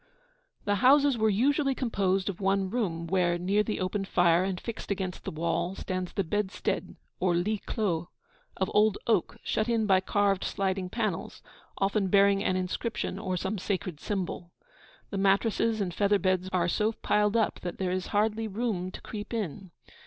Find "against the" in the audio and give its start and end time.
4.89-5.29